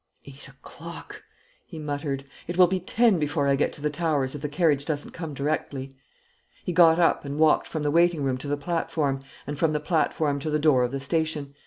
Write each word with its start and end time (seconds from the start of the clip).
"Eight 0.25 0.47
o'clock!" 0.47 1.21
he 1.63 1.77
muttered. 1.77 2.25
"It 2.47 2.57
will 2.57 2.65
be 2.65 2.79
ten 2.79 3.19
before 3.19 3.47
I 3.47 3.55
get 3.55 3.71
to 3.73 3.81
the 3.81 3.91
Towers, 3.91 4.33
if 4.33 4.41
the 4.41 4.49
carriage 4.49 4.83
doesn't 4.83 5.11
come 5.11 5.35
directly." 5.35 5.95
He 6.65 6.73
got 6.73 6.97
up, 6.97 7.23
and 7.23 7.37
walked 7.37 7.67
from 7.67 7.83
the 7.83 7.91
waiting 7.91 8.23
room 8.23 8.39
to 8.39 8.47
the 8.47 8.57
platform, 8.57 9.21
and 9.45 9.59
from 9.59 9.73
the 9.73 9.79
platform 9.79 10.39
to 10.39 10.49
the 10.49 10.57
door 10.57 10.81
of 10.83 10.91
the 10.91 10.99
station. 10.99 11.53